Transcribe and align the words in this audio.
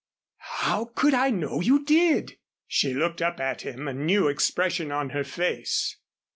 "How 0.63 0.85
could 0.95 1.13
I 1.13 1.29
know 1.29 1.59
you 1.61 1.85
did?" 1.85 2.39
She 2.65 2.91
looked 2.95 3.21
up 3.21 3.39
at 3.39 3.61
him, 3.61 3.87
a 3.87 3.93
new 3.93 4.29
expression 4.29 4.91
on 4.91 5.11
her 5.11 5.23
face. 5.23 5.97